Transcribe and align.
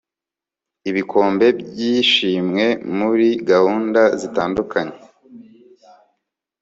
ibikombe 0.89 1.45
by'ishimwe 1.59 2.65
muri 2.97 3.27
gahunda 3.49 4.01
zitandukanye 4.19 4.95